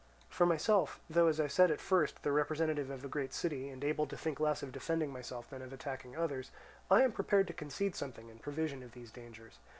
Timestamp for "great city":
3.07-3.69